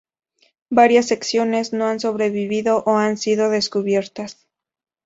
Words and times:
Varias 0.71 1.09
secciones 1.09 1.73
no 1.73 1.85
han 1.85 1.99
sobrevivido 1.99 2.79
o 2.87 2.97
han 2.97 3.17
sido 3.17 3.51
descubiertas. 3.51 4.47